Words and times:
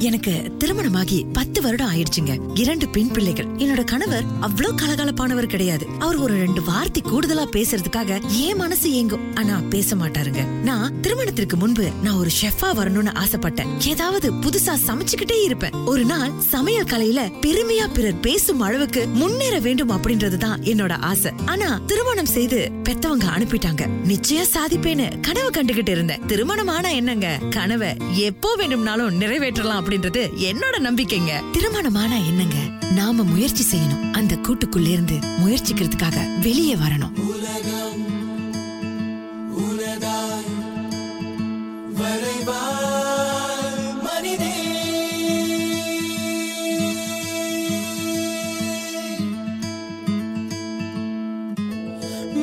எனக்கு 0.00 0.52
திருமணமாகி 0.58 1.26
பத்து 1.32 1.62
வருடம் 1.62 1.90
ஆயிடுச்சுங்க. 1.94 2.58
இரண்டு 2.58 2.88
பெண் 2.88 3.10
பிள்ளைகள். 3.10 3.46
என்னோட 3.46 3.84
கணவர் 3.84 4.24
அவ்வளவு 4.40 4.74
கலகலப்பானவர் 4.74 5.46
கிடையாது. 5.46 5.86
அவர் 5.98 6.16
ஒரு 6.16 6.34
ரெண்டு 6.34 6.62
வார்த்தை 6.62 7.02
கூடுதலா 7.06 7.44
பேசுறதுக்காக 7.52 8.28
ஏன் 8.28 8.56
மனசு 8.56 8.90
ஏங்கும். 8.90 9.20
ஆனா 9.34 9.62
பேச 9.70 9.96
மாட்டாருங்க. 9.96 10.44
நான் 10.44 11.00
திருமணத்திற்கு 11.00 11.56
முன்பு 11.56 11.90
நான் 12.02 12.14
ஒரு 12.14 12.30
ஷெஃபா 12.42 12.64
வரணும்னு 12.64 13.14
ஆசைப்பட்டேன். 13.14 13.88
ஏதாவது 13.88 14.32
புதுசா 14.32 14.76
சமைச்சுக்கிட்டே 14.86 15.44
இருப்பேன். 15.44 15.72
ஒரு 15.72 16.04
நாள் 16.04 16.30
சமையல் 16.38 16.84
கலையில 16.84 17.32
பெருமையா 17.40 17.92
பிறர் 17.94 18.20
பேசும் 18.20 18.60
அளவுக்கு 18.60 19.06
முன்னேற 19.06 19.58
வேண்டும் 19.58 19.90
அப்படின்றதுதான் 19.90 20.58
என்னோட 20.62 20.92
ஆசை. 21.00 21.32
ஆனா 21.46 21.80
திருமணம் 21.86 22.26
செய்து 22.26 22.70
பெத்தவங்க 22.84 23.28
அனுப்பிட்டாங்க. 23.36 23.86
நிச்சயம் 23.86 24.46
சாதிப்பேன்னு 24.54 25.20
கனவு 25.20 25.50
கண்டுகிட்டு 25.50 25.88
இருந்தேன். 25.88 26.26
திருமணம் 26.26 26.68
ஆனா 26.68 26.88
என்னங்க? 26.88 27.38
கனவை 27.50 27.96
எப்போ 28.14 28.56
வேண்டும்னாலும் 28.56 29.10
நிறைவேற்றலாம் 29.10 29.88
அப்படின்றது 29.90 30.30
என்னோட 30.36 30.78
நம்பிக்கைங்க. 30.78 31.42
திருமணமானா 31.52 32.26
என்னங்க? 32.26 32.56
நாம 32.94 33.22
முயற்சி 33.22 33.76
செய்யணும். 33.76 34.12
அந்த 34.12 34.34
கூட்டுக்குள்ள 34.34 34.90
இருந்து 34.90 35.14
முயற்சிக்கிறதுக்காக 35.14 36.40
வெளியே 36.40 36.74
வரணும். 36.74 37.12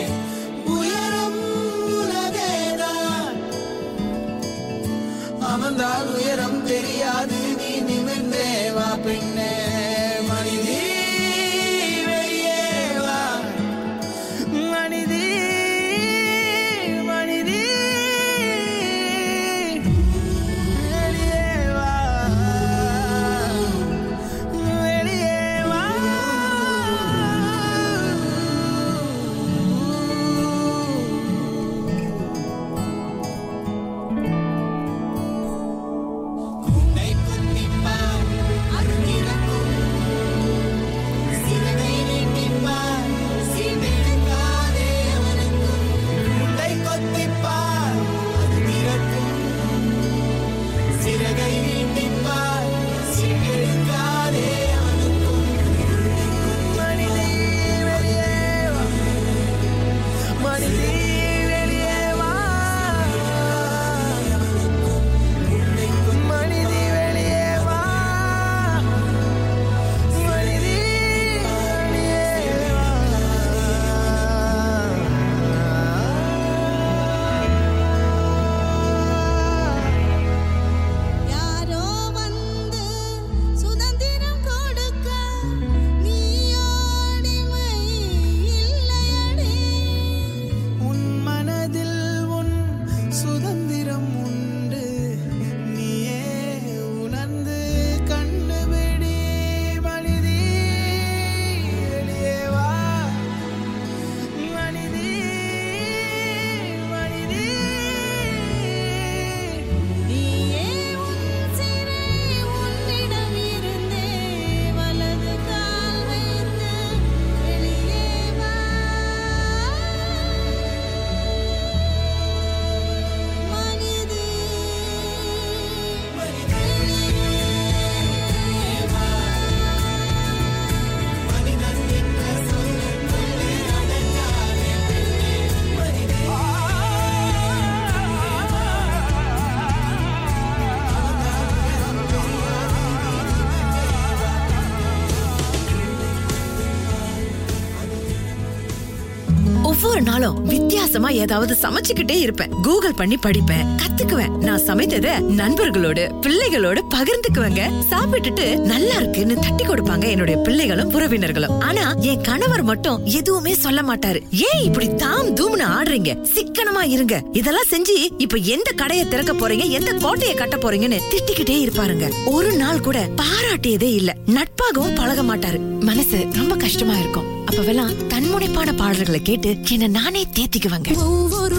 வித்தியாசமா 150.91 151.23
ஏதாவது 151.23 151.57
சமைச்சுக்கிட்டே 151.63 152.21
இருப்பேன். 152.21 152.53
கூகுள் 152.63 152.95
பண்ணி 152.95 153.17
படிப்பேன். 153.23 153.81
கத்துக்குவேன். 153.83 154.37
நான் 154.37 154.61
சமைத்தத 154.61 155.21
நண்பர்களோடு 155.21 156.11
பிள்ளைகளோட 156.21 156.81
பகிர்ந்துக்குவேங்க. 156.95 157.61
சாப்பிட்டுட்டு 157.91 158.59
நல்லா 158.59 158.95
இருக்குன்னு 158.95 159.35
தட்டி 159.35 159.65
கொடுப்பாங்க 159.65 160.09
என்னுடைய 160.09 160.41
பிள்ளைகளும் 160.41 160.93
உறவினர்களும். 160.93 161.61
ஆனா 161.61 161.95
என் 161.95 162.21
கணவர் 162.21 162.63
மட்டும் 162.63 163.05
எதுவுமே 163.05 163.55
சொல்ல 163.55 163.83
மாட்டாரு. 163.83 164.23
ஏன் 164.31 164.63
இப்படி 164.63 164.95
தாம் 164.95 165.35
தூம்னு 165.35 165.63
ஆடுறீங்க? 165.63 166.27
சிக்கனமா 166.35 166.83
இருங்க. 166.89 167.23
இதெல்லாம் 167.33 167.69
செஞ்சு 167.71 168.09
இப்ப 168.19 168.37
எந்த 168.37 168.71
கடையை 168.71 169.09
திறக்க 169.09 169.33
போறீங்க? 169.33 169.69
எந்த 169.69 169.93
கோட்டையை 169.93 170.37
கட்ட 170.37 170.57
போறீங்கன்னு 170.57 171.01
திட்டிக்கிட்டே 171.11 171.67
இருப்பாருங்க. 171.67 172.11
ஒரு 172.27 172.53
நாள் 172.53 172.81
கூட 172.81 173.09
பாராட்டியதே 173.17 173.95
இல்ல. 173.95 174.17
நட்பாகவும் 174.27 174.95
பழக 174.95 175.23
மாட்டாரு. 175.23 175.81
மனசு 175.81 176.27
ரொம்ப 176.33 176.57
கஷ்டமா 176.57 176.97
இருக்கும். 176.97 177.40
அப்பவெல்லாம் 177.51 178.07
தன்முனைப்பான 178.07 178.73
பாடல்களை 178.77 179.23
கேட்டு 179.23 179.59
என்ன 179.71 179.87
நானே 179.87 180.27
தேத்திக்குவாங்க. 180.33 180.91
ஒவ்வொரு 180.97 181.57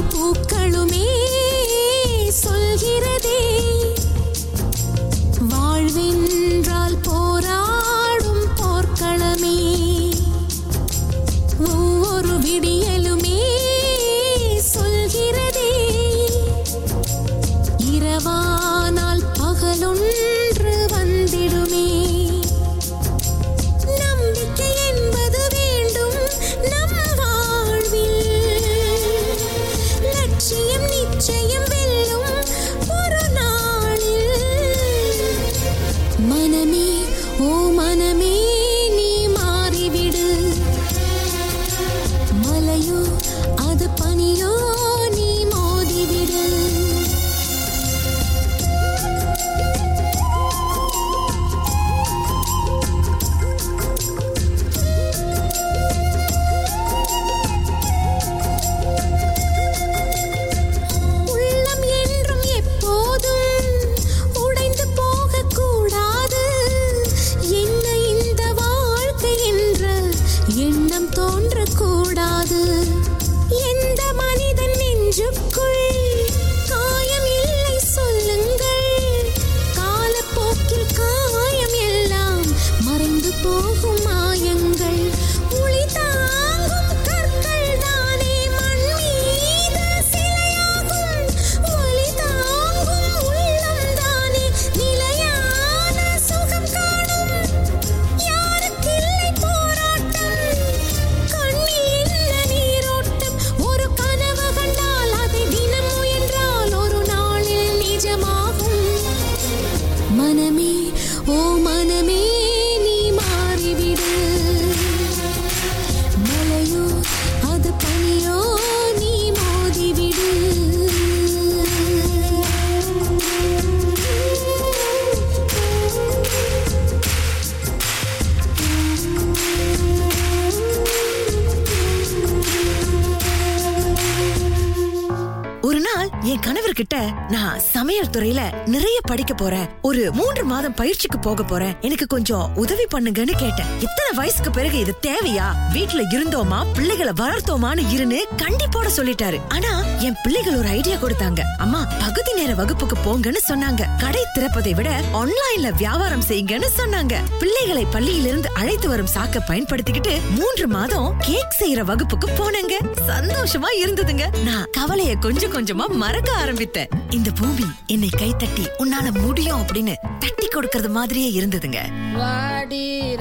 படிக்க 139.12 139.34
போறேன் 139.36 139.68
ஒரு 139.92 140.12
மூன்று 140.12 140.46
மாதம் 140.46 140.74
பயிற்சிக்கு 140.74 141.20
போக 141.20 141.44
போறேன். 141.44 141.76
எனக்கு 141.82 142.08
கொஞ்சம் 142.08 142.52
உதவி 142.56 142.84
பண்ணுங்கன்னு 142.84 143.36
கேட்டேன். 143.36 143.66
இத்தனை 143.80 144.12
வயசுக்கு 144.16 144.52
பிறகு 144.52 144.80
இது 144.80 144.98
தேவையா? 145.02 145.48
வீட்டுல 145.74 146.02
இருந்தோமா? 146.12 146.66
பிள்ளைகளை 146.74 147.14
வளர்த்தோமான்னு 147.18 147.84
இருன்னு 147.94 148.20
கண்டிப்போட 148.38 148.90
சொல்லிட்டாரு. 148.96 149.42
ஆனா 149.50 149.84
என் 150.00 150.16
பிள்ளைகள் 150.24 150.56
ஒரு 150.56 150.68
ஐடியா 150.68 150.96
கொடுத்தாங்க. 150.96 151.40
அம்மா 151.58 151.88
பகுதி 152.00 152.34
நேர 152.34 152.54
வகுப்புக்கு 152.54 152.96
போங்கன்னு 153.06 153.38
சொன்னாங்க. 153.48 153.88
கடை 154.00 154.26
திறப்பதை 154.40 154.76
விட 154.76 155.02
ஆன்லைன்ல 155.14 155.76
வியாபாரம் 155.78 156.24
செய்யுங்கன்னு 156.28 156.70
சொன்னாங்க. 156.78 157.14
பிள்ளைகளை 157.40 157.86
பள்ளியிலிருந்து 157.94 158.46
அழைத்து 158.46 158.90
வரும் 158.90 159.12
சாக்க 159.14 159.40
பயன்படுத்திக்கிட்டு 159.48 160.20
மூன்று 160.30 160.68
மாதம் 160.68 161.16
கேக் 161.20 161.56
செய்யற 161.60 161.82
வகுப்புக்கு 161.82 162.28
போனேங்க. 162.28 162.78
சந்தோஷமா 163.08 163.70
இருந்ததுங்க. 163.84 164.38
நான் 164.44 164.68
கவலைய 164.72 165.16
கொஞ்சம் 165.16 165.54
கொஞ்சமா 165.54 165.88
மறக்க 165.88 166.32
ஆரம்பித்தேன். 166.32 166.88
இந்த 167.10 167.32
பூமி 167.32 167.66
என்னை 167.88 168.10
கைத்தட்டி 168.18 168.68
உன்னால 168.78 169.22
முடியும் 169.22 169.62
அப்படின்னு 169.62 169.80
தட்டி 169.90 170.48
கொடுக்கறது 170.48 170.90
மாதிரியே 170.90 171.42
இருந்ததுங்க. 171.42 171.80
வாடி 172.18 173.16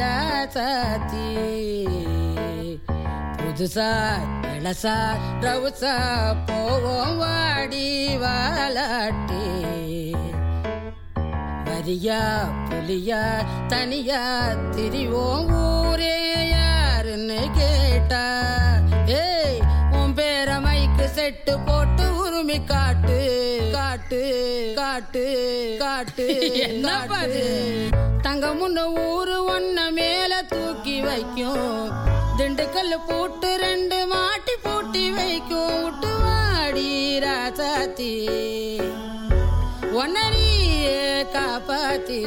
புதுசா 3.36 4.12
இளசா 4.56 5.16
ரவுசா 5.40 5.94
போவோம் 6.46 7.16
வாடி 7.16 8.16
வாலாட்டி. 8.16 9.44
வரியா 11.64 12.50
புலியா 12.68 13.46
தனியா 13.68 14.48
திரிவோம் 14.76 15.50
ஊரே 15.50 16.48
யாருன்னு 16.48 17.48
கேட்டா. 17.56 18.24
ஏய் 19.06 19.60
உன் 19.90 20.14
பேரமைக்கு 20.14 21.08
செட்டு 21.16 21.66
போட்டு 21.66 22.04
உருமி 22.24 22.64
காட்டு. 22.64 23.49
காட்டு 23.72 24.72
காட்டு 24.76 25.24
காட்டு 25.78 26.26
என்ன 26.52 27.06
பாரு? 27.08 27.44
தங்க 28.22 28.46
முன்ன 28.46 29.08
ஊரு 29.12 29.36
ஒன்ன 29.48 29.92
மேல 29.92 30.42
தூக்கி 30.42 31.00
வைக்கும். 31.00 31.90
திண்டுக்கல் 32.38 32.94
பூட்டு 33.08 33.56
ரெண்டு 33.56 34.06
மாட்டி 34.06 34.52
பூட்டி 34.62 35.10
வைக்கும். 35.10 35.84
விட்டு 35.84 36.08
வாடி 36.18 37.18
ராசாத்தி. 37.18 38.12
ஒன்னரியே 39.94 41.26
காப்பாத்தி. 41.34 42.22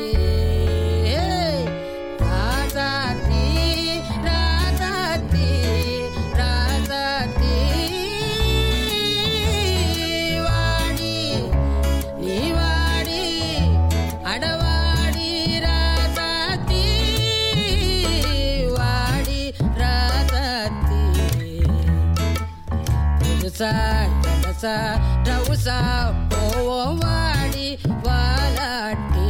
இளசா 24.64 24.76
ரவுசா 25.28 25.78
வாலாட்டி 28.04 29.26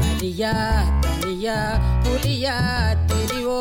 தனியா 0.00 0.54
தனியா 1.04 1.58
புலியா 2.04 2.56
தெரிவோ 3.06 3.60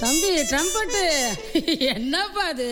தம்பி 0.00 0.34
ட்ரம்பட்டு 0.50 1.06
என்னப்பா 1.92 2.46
அது? 2.50 2.70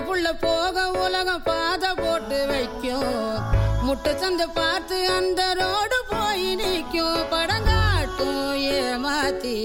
புள்ள 0.00 0.32
போக 0.40 0.90
உலகம் 0.90 1.42
பாத 1.42 1.94
போட்டு 1.94 2.46
வைக்கும். 2.46 3.40
முட்டை 3.82 4.12
சந்து 4.12 4.46
பார்த்து 4.54 5.10
அந்த 5.10 5.54
ரோடு 5.54 6.04
போய் 6.08 6.54
நிற்கும். 6.54 7.24
படங்காட்டும் 7.30 8.56
ஏமாத்தி. 8.56 9.56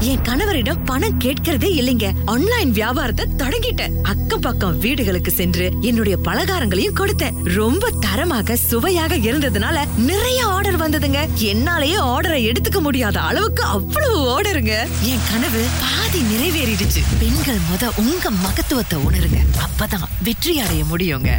என் 0.00 0.22
கணவரிடம் 0.22 0.84
பணம் 0.84 1.18
கேட்கறதே 1.18 1.70
இல்லைங்க. 1.80 2.06
ஆன்லைன் 2.24 2.70
வியாபாரத்தை 2.70 3.24
தொடங்கிட்டேன். 3.36 3.94
அக்கம் 4.02 4.40
பக்கம் 4.40 4.78
வீடுகளுக்கு 4.78 5.30
சென்று 5.30 5.72
என்னுடைய 5.80 6.18
பலகாரங்களையும் 6.24 6.96
கொடுத்தேன். 7.00 7.36
ரொம்ப 7.42 7.90
தரமாக 7.90 8.56
சுவையாக 8.56 9.16
இருந்ததுனால 9.16 9.84
நிறைய 9.96 10.46
ஆர்டர் 10.46 10.80
வந்ததுங்க. 10.82 11.20
என்னாலேயே 11.50 11.98
ஆர்டரை 12.12 12.40
எடுத்துக்க 12.50 12.80
முடியாத 12.80 13.20
அளவுக்கு 13.20 13.62
அவ்வளவு 13.62 14.18
ஆர்டருங்க 14.34 14.74
என் 15.02 15.26
கனவு 15.30 15.64
பாதி 15.80 16.22
நிறைவேறிடுச்சு. 16.32 17.02
பெண்கள் 17.18 17.62
முத 17.70 17.90
உங்க 17.96 18.30
மகத்துவத்தை 18.30 18.98
உணருங்க. 18.98 19.40
அப்பதான் 19.66 20.08
வெற்றி 20.22 20.58
அடைய 20.58 20.84
முடியுங்க. 20.84 21.30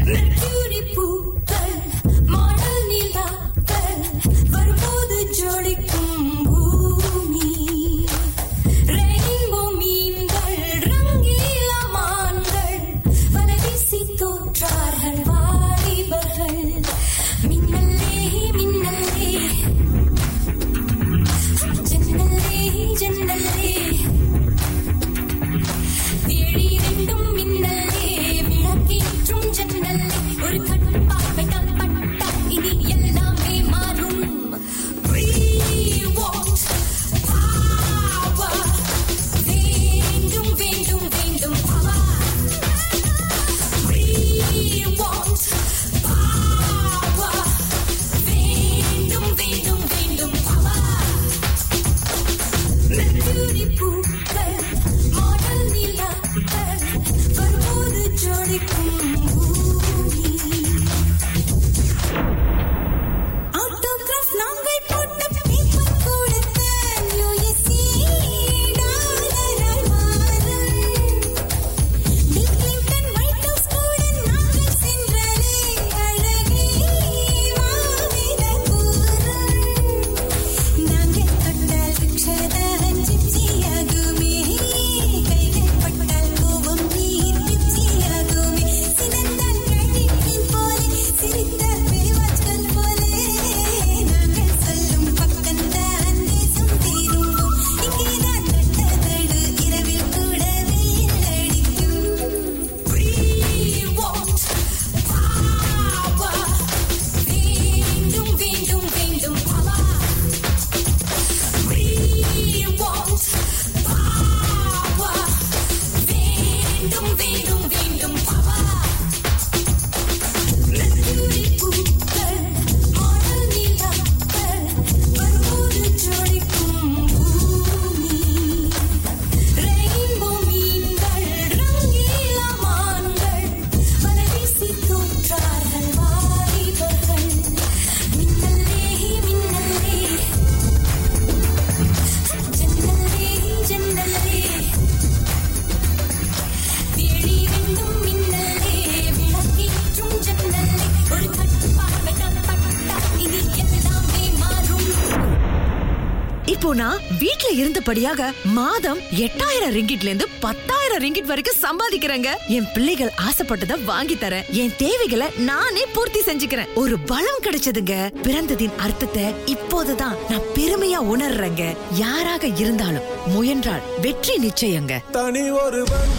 இப்போ 156.51 156.70
நான் 156.74 157.03
வீட்ல 157.20 157.50
இருந்தபடியாக 157.60 158.22
மாதம் 158.58 159.00
எட்டாயிரம் 159.25 159.74
ரிங்கிட்ல 159.75 160.10
இருந்து 160.10 160.27
பத்தாயிரம் 160.46 161.01
ரிங்கிட் 161.03 161.29
வரைக்கும் 161.31 161.60
சம்பாதிக்கிறேங்க. 161.65 162.29
என் 162.55 162.67
பிள்ளைகள் 162.74 163.12
ஆசைப்பட்டத 163.27 163.75
வாங்கி 163.89 164.15
தரேன். 164.15 164.48
என் 164.62 164.74
தேவைகளை 164.77 165.27
நானே 165.50 165.84
பூர்த்தி 165.93 166.22
செஞ்சுக்கிறேன். 166.27 166.72
ஒரு 166.74 167.00
பலம் 167.12 167.43
கிடைச்சதுங்க. 167.46 167.96
பிறந்ததின் 168.25 168.75
அர்த்தத்தை 168.86 169.25
இப்போதுதான் 169.46 170.17
நான் 170.29 170.50
பெருமையா 170.55 171.01
உணர்றேங்க. 171.13 171.65
யாராக 172.03 172.48
இருந்தாலும் 172.63 173.08
முயன்றால் 173.36 173.86
வெற்றி 174.05 174.36
நிச்சயங்க. 174.48 175.00
தனி 175.12 175.46
ஒருவன் 175.63 176.12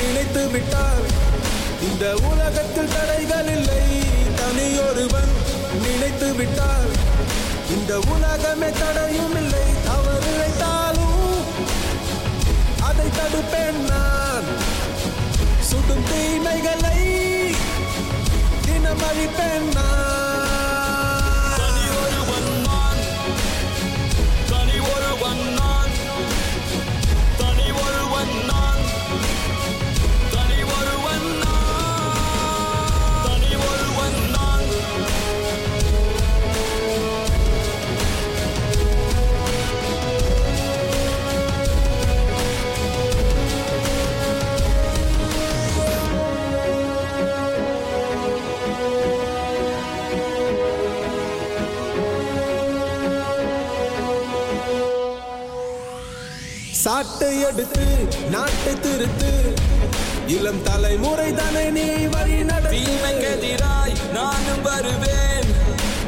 நினைத்து 0.00 0.44
விட்டால் 0.54 1.04
இந்த 1.88 2.14
உலகத்தில் 2.30 2.92
தடைகள் 2.96 3.50
இல்லை. 3.56 3.82
தனி 4.42 4.68
ஒருவன் 4.88 5.32
நினைத்து 5.84 6.30
விட்டால் 6.40 6.90
இந்த 7.74 7.92
உலகமே 8.14 8.70
தடையும் 8.82 9.36
இல்லை. 9.42 9.66
தடுப்பேன் 13.20 13.80
நான் 13.88 14.46
சுடும் 15.68 16.04
தீமைகளை 16.08 16.98
தினம் 18.64 19.02
அழிப்பேன் 19.08 19.68
நான் 19.74 20.19
சாட்டை 57.20 57.40
எடுத்து 57.46 57.86
நாட்டை 58.32 58.72
திருத்து. 58.84 59.30
இளம் 60.34 60.60
தலைமுறை 60.66 61.26
தானே 61.38 61.64
நீ 61.76 61.84
வழி 62.12 62.36
நடத்து. 62.50 62.70
தீமைக்கெதிராய் 62.74 63.96
நானும் 64.14 64.62
வருவேன். 64.66 65.50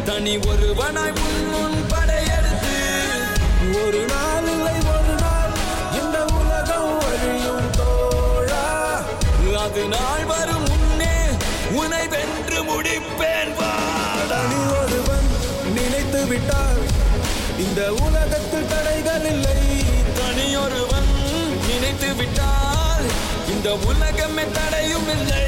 தனி 0.07 0.35
ஒருவனாய் 0.51 1.15
உன் 1.25 1.45
முன் 1.53 1.77
படையெடுத்து. 1.93 2.79
ஒரு 3.83 4.01
நாள் 4.13 4.49
இல்லை 4.55 4.77
ஒரு 4.95 5.15
நாள் 5.25 5.53
இந்த 6.01 6.19
உலகம் 6.39 6.97
அழியும் 7.11 7.69
தோழா. 7.81 8.65
அது 9.65 9.85
நாள் 9.97 10.27
வரும் 10.33 10.67
முன்னே 10.71 11.15
உன்னை 11.81 12.05
வென்று 12.15 12.63
முடிப்பேன் 12.71 13.55
தனி 14.33 14.61
ஒருவன் 14.81 15.29
நினைத்து 15.77 16.23
விட்டால் 16.33 16.83
இந்த 17.67 17.83
உலகத்தில் 18.07 18.71
தடைகள் 18.75 19.29
இல்லை. 19.35 19.61
தனியொருவன் 20.43 21.11
நினைத்து 21.67 22.09
விட்டால் 22.19 23.07
இந்த 23.53 23.69
உலகமே 23.91 24.45
தடையும் 24.57 25.09
இல்லை. 25.15 25.45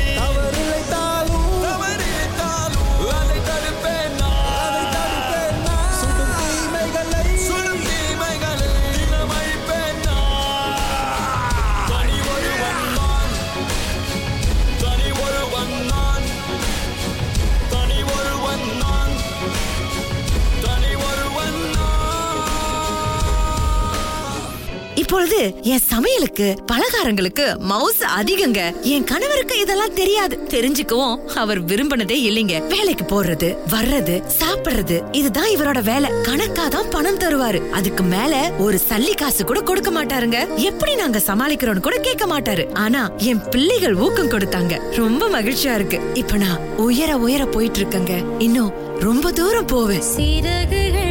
இப்பொழுது 25.04 25.54
என் 25.62 25.78
சமையலுக்கு 25.78 26.56
பலகாரங்களுக்கு 26.73 27.58
மவுஸ் 27.58 28.00
அதிகங்க. 28.20 28.80
என் 28.80 29.04
கணவருக்கு 29.04 29.58
இதெல்லாம் 29.58 29.94
தெரியாது. 29.94 30.40
தெரிஞ்சுக்கவும் 30.49 31.25
அவர் 31.26 31.64
விரும்பினதே 31.64 32.16
இல்லைங்க. 32.28 32.66
வேலைக்கு 32.66 33.04
போறது 33.04 33.56
வர்றது 33.70 34.23
சாப்பிடுறது 34.38 35.14
இதுதான் 35.14 35.49
இவரோட 35.49 35.82
வேலை. 35.82 36.11
கணக்கா 36.23 36.68
தான் 36.68 36.88
பணம் 36.88 37.18
தருவாரு. 37.18 37.70
அதுக்கு 37.70 38.02
மேல 38.02 38.52
ஒரு 38.58 38.80
சல்லி 38.88 39.14
காசு 39.14 39.44
கூட 39.44 39.61
கொடுக்க 39.61 39.90
மாட்டாருங்க. 39.90 40.54
எப்படி 40.54 40.94
நாங்க 40.94 41.18
சமாளிக்கிறோம்னு 41.26 41.80
கூட 41.80 41.96
கேட்க 41.96 42.26
மாட்டாரு. 42.26 42.75
ஆனா 42.75 43.11
என் 43.16 43.49
பிள்ளைகள் 43.50 43.94
ஊக்கம் 43.94 44.30
கொடுத்தாங்க. 44.30 44.94
ரொம்ப 44.94 45.28
மகிழ்ச்சியா 45.28 45.75
இருக்கு. 45.75 46.00
இப்ப 46.14 46.37
நான் 46.37 46.58
உயர 46.76 47.16
உயர 47.16 47.44
போயிட்டு 47.44 47.78
இருக்கேங்க. 47.78 48.25
இன்னும் 48.38 48.73
ரொம்ப 49.00 49.32
தூரம் 49.32 49.66
போவேன். 49.66 50.00
சிறகுகள் 50.00 51.03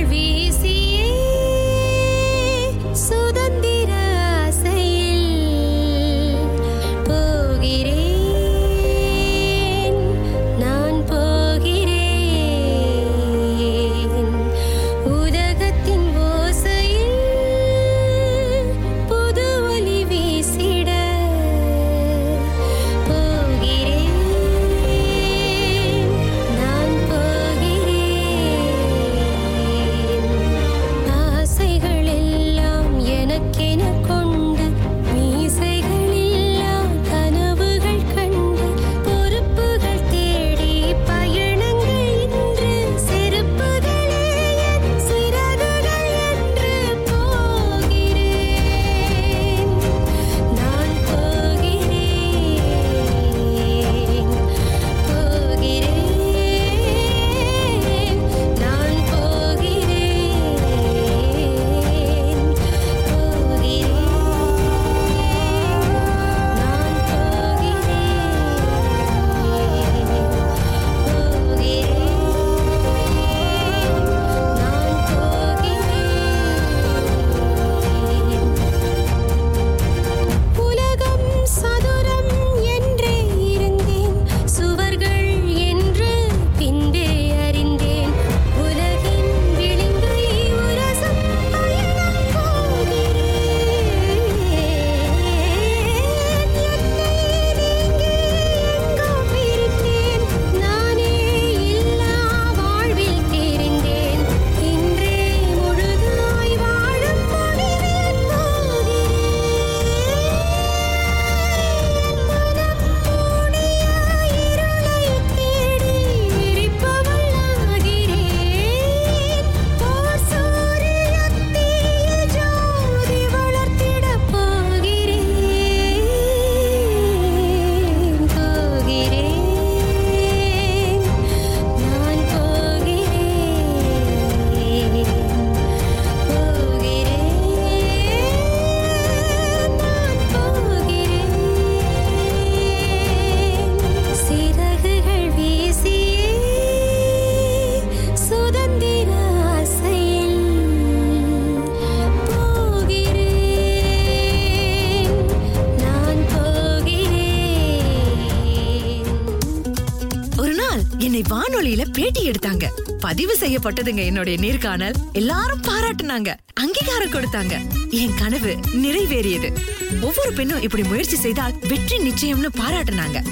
பதிவு 163.14 163.38
செய்யப்பட்டதுங்க 163.40 164.06
என்னுடைய 164.06 164.40
நேர்காணல். 164.40 164.94
எல்லாரும் 165.12 165.62
பாராட்டுனாங்க. 165.62 166.36
அங்கீகாரம் 166.54 167.12
கொடுத்தாங்க. 167.12 167.62
என் 167.90 168.16
கனவு 168.16 168.58
நிறைவேறியது. 168.74 169.58
ஒவ்வொரு 170.02 170.34
பெண்ணும் 170.34 170.62
இப்படி 170.62 170.84
முயற்சி 170.84 171.16
செய்தால் 171.16 171.54
வெற்றி 171.68 171.98
நிச்சயம்னு 171.98 172.48
பாராட்டுனாங்க. 172.58 173.26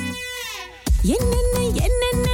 என்னென்ன 1.02 1.60
என்னென்ன 1.60 2.31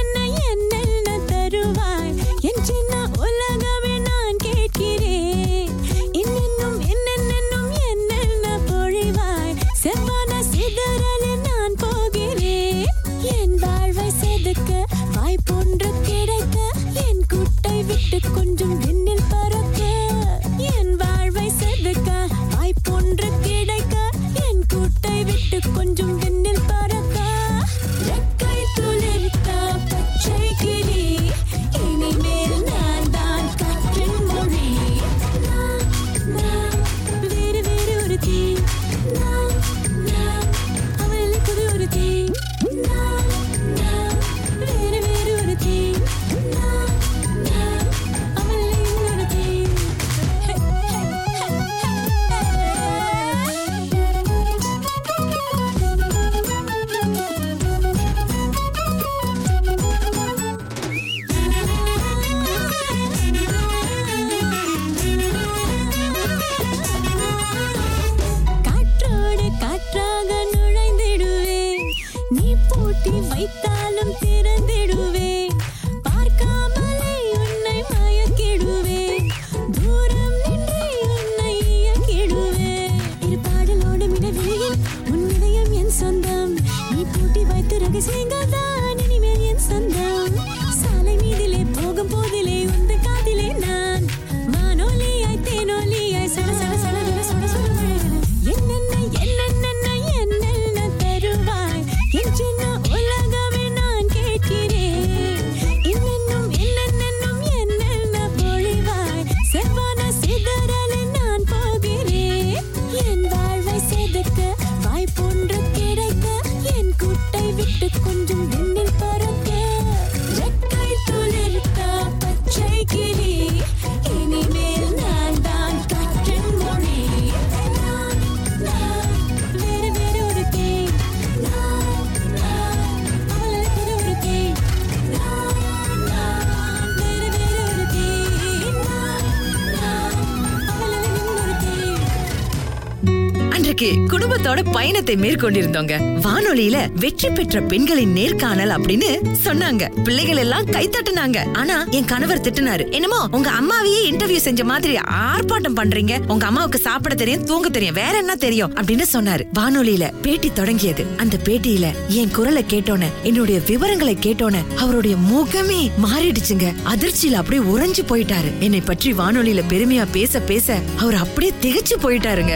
பயணத்தை 144.98 145.30
மேற்கொண்டிருந்தோங்க. 145.30 145.94
வானொலியில 146.24 146.76
வெற்றி 146.94 147.28
பெற்ற 147.30 147.60
பெண்களின் 147.60 148.12
நேர்காணல் 148.12 148.70
அப்படின்னு 148.70 149.10
சொன்னாங்க. 149.44 150.02
பிள்ளைகள் 150.02 150.36
எல்லாம் 150.36 150.64
கை 150.64 150.88
தட்டுனாங்க. 150.88 151.38
ஆனா 151.52 151.84
என் 151.90 152.04
கணவர் 152.04 152.40
திட்டினாரு. 152.40 152.90
என்னமோ 152.90 153.28
உங்க 153.30 153.50
அம்மாவையே 153.50 154.00
இன்டர்வியூ 154.10 154.36
செஞ்ச 154.36 154.64
மாதிரி 154.64 154.94
ஆர்ப்பாட்டம் 154.94 155.76
பண்றீங்க. 155.76 156.26
உங்க 156.26 156.46
அம்மாவுக்கு 156.46 156.78
சாப்பிட 156.78 157.14
தெரியும் 157.14 157.44
தூங்க 157.44 157.68
தெரியும் 157.68 157.94
வேற 157.94 158.18
என்ன 158.18 158.36
தெரியும் 158.36 158.74
அப்படின்னு 158.74 159.04
சொன்னாரு. 159.12 159.44
வானொலியில 159.54 160.12
பேட்டி 160.22 160.50
தொடங்கியது. 160.52 161.06
அந்த 161.16 161.36
பேட்டியில 161.44 161.86
என் 162.08 162.30
குரலை 162.30 162.64
கேட்டோன்னு 162.68 163.08
என்னுடைய 163.22 163.60
விவரங்களை 163.66 164.16
கேட்டோன்னு 164.20 164.62
அவருடைய 164.76 165.16
முகமே 165.16 165.90
மாறிடுச்சுங்க. 166.04 166.74
அதிர்ச்சியில 166.94 167.38
அப்படியே 167.42 167.68
உறைஞ்சு 167.68 168.04
போயிட்டாரு. 168.08 168.50
என்னை 168.58 168.80
பற்றி 168.80 169.12
வானொலியில 169.12 169.62
பெருமையா 169.68 170.06
பேச 170.12 170.40
பேச 170.40 170.78
அவர் 170.96 171.14
அப்படியே 171.14 171.52
திகச்சு 171.62 171.96
போயிட்டாருங்க. 172.02 172.54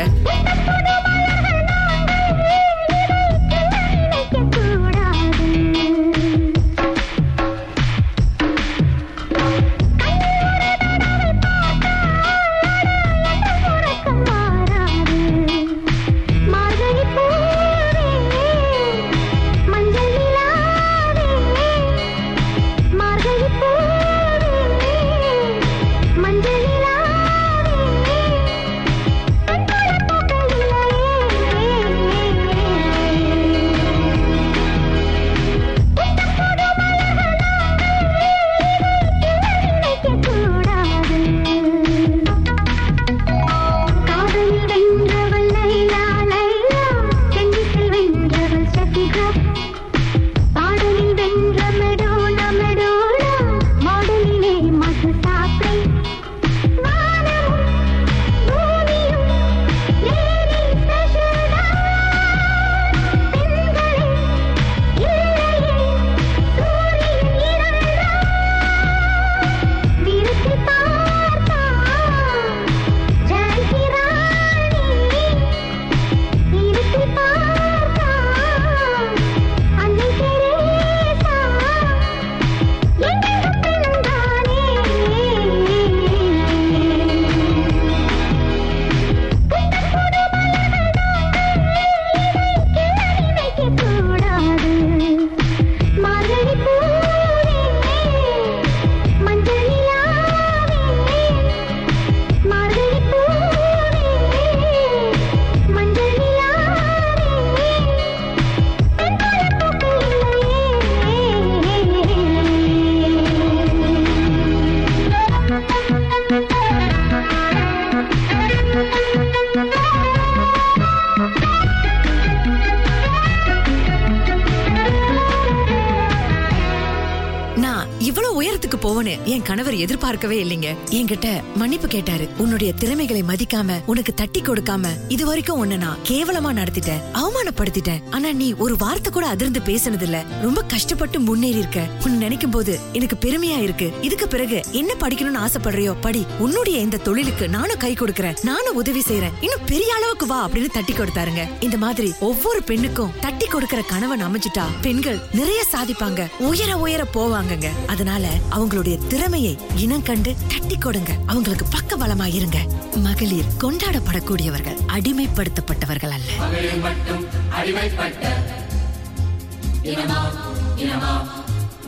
போவன்னு 128.76 129.22
என் 129.24 129.42
கணவர் 129.42 129.74
எதிர்பார்க்கவே 129.74 130.44
இல்லைங்க. 130.44 130.76
என்கிட்ட 130.90 131.42
மன்னிப்பு 131.54 131.88
கேட்டாரு. 131.88 132.28
உன்னுடைய 132.38 132.72
திறமைகளை 132.72 133.22
மதிக்காம 133.22 133.80
உனக்கு 133.87 134.14
தட்டி 134.14 134.40
கொடுக்காம 134.40 134.87
இது 135.08 135.26
வரைக்கும் 135.26 135.58
உன்ன 135.58 135.76
நான் 135.76 135.98
கேவலமா 136.08 136.50
நடத்திட்டேன். 136.58 137.02
அவமானப்படுத்திட்டேன். 137.14 138.02
ஆனா 138.11 138.32
நீ 138.32 138.52
ஒரு 138.52 138.76
வார்த்தை 138.76 139.12
கூட 139.12 139.26
அதிர்ந்து 139.26 139.61
பேசினது 139.61 140.02
இல்ல 140.02 140.24
ரொம்ப 140.42 140.62
கஷ்டப்பட்டு 140.62 141.20
முன்னேறி 141.20 141.58
இருக்க 141.58 141.87
உன் 142.04 142.16
நினைக்கும் 142.16 142.50
போது 142.50 142.78
எனக்கு 142.92 143.16
பெருமையா 143.20 143.62
இருக்கு. 143.62 143.92
இதுக்கு 144.00 144.28
பிறகு 144.28 144.62
என்ன 144.70 144.92
படிக்கணும்னு 145.00 145.46
ஆசைப்படுறியோ 145.46 145.94
படி. 146.00 146.26
உன்னுடைய 146.38 146.78
இந்த 146.78 146.96
தொழிலுக்கு 146.96 147.48
நானும் 147.48 147.76
கை 147.76 147.92
கொடுக்கறேன். 147.92 148.37
நானும் 148.42 148.74
உதவி 148.74 149.02
செய்யறேன் 149.08 149.37
இன்னும் 149.40 149.64
பெரிய 149.66 149.94
அளவுக்கு 149.94 150.26
வா 150.26 150.48
அப்படின்னு 150.48 150.70
தட்டி 150.72 150.92
கொடுத்தாருங்க. 150.92 151.48
இந்த 151.61 151.76
மாதிரி 151.76 152.12
ஒவ்வொரு 152.20 152.62
பெண்ணுக்கும் 152.62 153.11
தட்டி 153.20 153.46
கொடுக்கற 153.46 153.80
கணவன் 153.87 154.24
அமைஞ்சிட்டா 154.24 154.64
பெண்கள் 154.82 155.18
நிறைய 155.32 155.64
சாதிப்பாங்க. 155.72 156.30
உயர 156.38 156.78
உயர 156.78 157.04
போவாங்கங்க. 157.14 157.68
அதனால 157.87 158.28
அவ 158.48 158.62
அவங்களுடைய 158.62 158.96
திறமையை 159.11 159.53
இனம் 159.75 160.05
கண்டு 160.09 160.31
தட்டி 160.51 160.77
கொடுங்க. 160.77 161.12
அவங்களுக்கு 161.27 161.64
பக்க 161.75 161.96
பலமா 161.96 162.27
இருங்க. 162.35 162.59
மகளிர் 163.07 163.48
கொண்டாடப்படக்கூடியவர்கள் 163.62 164.79
அடிமைப்படுத்தப்பட்டவர்கள் 164.94 166.12
அல்ல. 166.16 166.31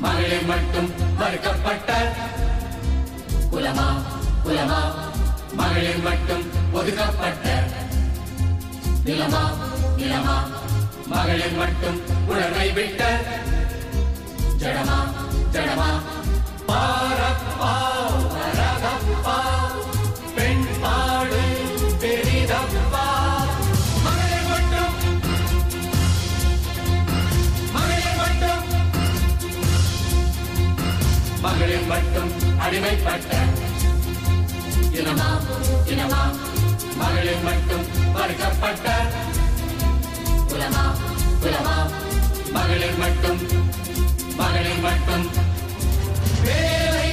மகளிர் 0.04 0.46
மட்டும் 0.50 0.88
மறுக்கப்பட்ட 1.20 1.90
குலமா 3.52 3.86
குலமா? 4.46 4.80
மகளிர் 5.60 6.02
மட்டும் 6.08 6.44
ஒதுக்கப்பட்ட 6.72 7.46
நிலமா 9.06 9.44
நிலமா? 10.00 10.36
மகளிர் 11.14 11.56
மட்டும் 11.62 12.00
உணர்வை 12.32 12.68
விட்ட 12.72 13.02
ஜடமா 14.62 14.98
ஜடமா? 15.54 15.88
மகளிர் 24.04 24.48
மட்டும் 24.48 24.92
மகளிர் 27.76 28.16
மட்டும் 28.16 28.62
மட்டும் 31.88 32.30
அடிமைப்பட்ட 32.58 33.32
இனமா 34.92 35.30
இனமா. 35.86 36.20
மகளிர் 36.96 37.42
மட்டும் 37.42 37.84
மறுக்கப்பட்ட 38.12 38.88
மகளிர் 42.52 42.98
மட்டும் 42.98 43.40
மகளிர் 44.36 44.80
மட்டும் 44.80 45.43
வேலைக்கு 46.48 47.03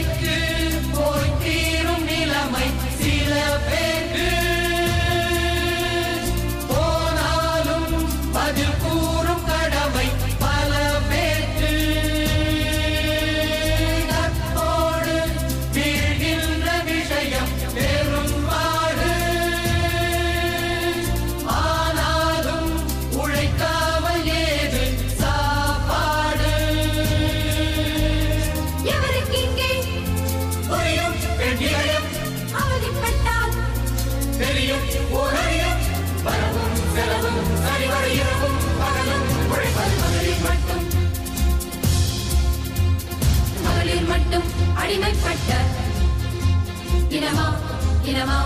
உலமா 48.23 48.39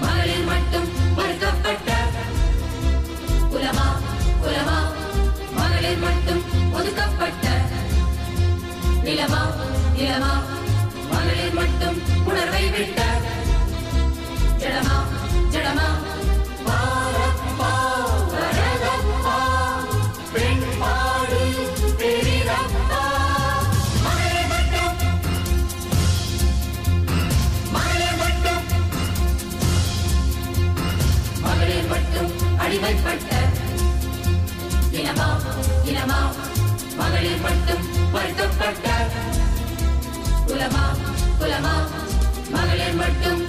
மகளிர் 0.00 0.46
மட்டும் 0.46 0.86
ஒடுக்கப்பட்ட 1.16 1.90
உலமா 3.50 3.84
உலமா 4.40 4.78
மகளிர் 5.52 6.00
மட்டும் 6.00 6.40
ஒதுக்கப்பட்ட 6.72 7.44
நிலமா? 9.04 9.42
நிலமா? 9.94 10.32
மகளிர் 11.12 11.54
மட்டும் 11.54 11.98
உணர்வை 12.26 12.64
விட்ட 12.68 13.00
ஜடமா 14.58 14.96
ஜடமா 14.96 14.96
வருத்தப்பட்ட 38.66 40.48
குலமா 40.48 40.84
குலமா 41.40 41.74
மகளிர் 42.50 42.96
மட்டும் 42.96 43.42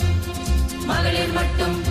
மகளிர் 0.86 1.34
மட்டும். 1.34 1.87